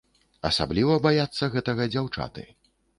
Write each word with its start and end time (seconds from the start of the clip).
Асабліва 0.49 0.97
баяцца 1.05 1.53
гэтага 1.59 1.91
дзяўчаты. 1.95 2.51